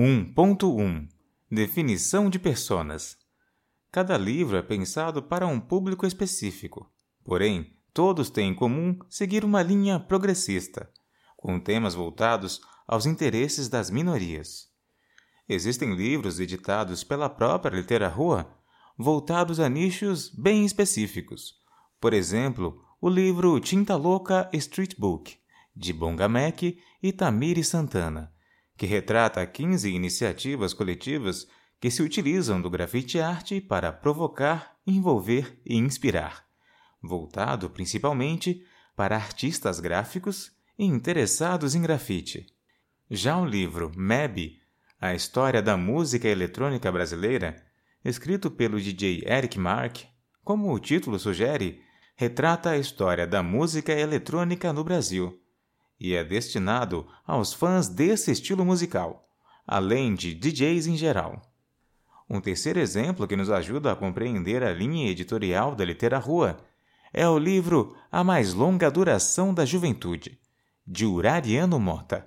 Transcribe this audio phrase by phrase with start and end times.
[0.00, 1.08] 1.1
[1.50, 3.16] Definição de personas.
[3.90, 6.88] Cada livro é pensado para um público específico,
[7.24, 10.88] porém, todos têm em comum seguir uma linha progressista,
[11.36, 14.68] com temas voltados aos interesses das minorias.
[15.48, 18.56] Existem livros editados pela própria Literarua
[18.96, 21.54] voltados a nichos bem específicos.
[22.00, 25.36] Por exemplo, o livro Tinta Louca Street Book,
[25.74, 28.32] de Bongamek e Tamiri Santana,
[28.78, 31.48] que retrata 15 iniciativas coletivas
[31.80, 36.46] que se utilizam do grafite arte para provocar, envolver e inspirar,
[37.02, 42.46] voltado principalmente para artistas gráficos e interessados em grafite.
[43.10, 44.60] Já o livro MEB,
[45.00, 47.56] A História da Música Eletrônica Brasileira,
[48.04, 50.04] escrito pelo DJ Eric Mark,
[50.44, 51.82] como o título sugere,
[52.14, 55.36] retrata a história da música eletrônica no Brasil
[56.00, 59.28] e é destinado aos fãs desse estilo musical,
[59.66, 61.42] além de DJs em geral.
[62.30, 66.58] Um terceiro exemplo que nos ajuda a compreender a linha editorial da Literarua
[67.12, 70.38] é o livro A Mais Longa Duração da Juventude,
[70.86, 72.26] de Urariano Mota.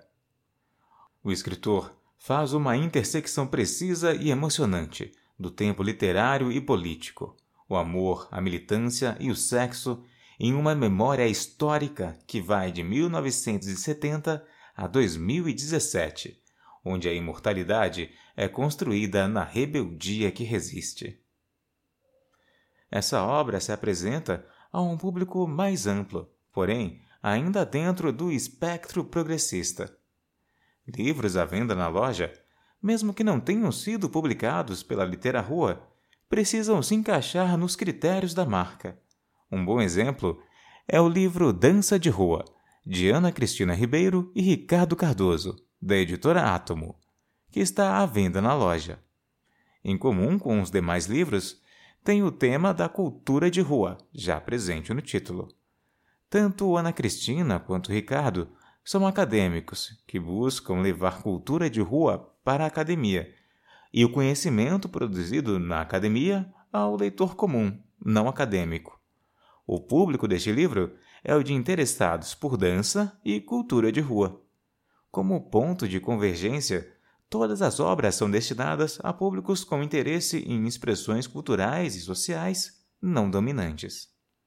[1.23, 7.35] O escritor faz uma intersecção precisa e emocionante do tempo literário e político,
[7.69, 10.03] o amor, a militância e o sexo
[10.43, 14.43] em uma memória histórica que vai de 1970
[14.75, 16.41] a 2017,
[16.83, 21.21] onde a imortalidade é construída na rebeldia que resiste.
[22.89, 29.95] Essa obra se apresenta a um público mais amplo, porém ainda dentro do espectro progressista.
[30.87, 32.33] Livros à venda na loja,
[32.81, 35.87] mesmo que não tenham sido publicados pela Literarua,
[36.27, 38.99] precisam se encaixar nos critérios da marca.
[39.51, 40.41] Um bom exemplo
[40.87, 42.45] é o livro Dança de Rua,
[42.85, 46.95] de Ana Cristina Ribeiro e Ricardo Cardoso, da editora Átomo,
[47.51, 49.03] que está à venda na loja.
[49.83, 51.61] Em comum com os demais livros,
[52.01, 55.49] tem o tema da cultura de rua, já presente no título.
[56.29, 58.47] Tanto Ana Cristina quanto Ricardo
[58.85, 63.29] são acadêmicos que buscam levar cultura de rua para a academia
[63.93, 69.00] e o conhecimento produzido na academia ao leitor comum, não acadêmico.
[69.73, 74.43] O público deste livro é o de interessados por dança e cultura de rua.
[75.09, 76.93] Como ponto de convergência,
[77.29, 83.31] todas as obras são destinadas a públicos com interesse em expressões culturais e sociais não
[83.31, 84.09] dominantes.